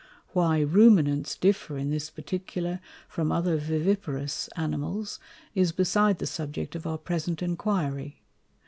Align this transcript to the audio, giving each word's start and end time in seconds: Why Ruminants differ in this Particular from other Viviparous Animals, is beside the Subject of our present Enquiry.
Why 0.29 0.61
Ruminants 0.61 1.35
differ 1.35 1.77
in 1.77 1.91
this 1.91 2.09
Particular 2.09 2.79
from 3.07 3.31
other 3.31 3.57
Viviparous 3.57 4.49
Animals, 4.55 5.19
is 5.53 5.71
beside 5.71 6.17
the 6.17 6.25
Subject 6.25 6.73
of 6.75 6.87
our 6.87 6.97
present 6.97 7.43
Enquiry. 7.43 8.23